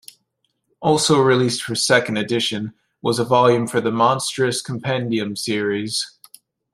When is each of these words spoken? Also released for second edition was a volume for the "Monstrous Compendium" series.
Also 0.81 1.21
released 1.21 1.61
for 1.61 1.75
second 1.75 2.17
edition 2.17 2.73
was 3.03 3.19
a 3.19 3.23
volume 3.23 3.67
for 3.67 3.79
the 3.79 3.91
"Monstrous 3.91 4.59
Compendium" 4.59 5.35
series. 5.35 6.17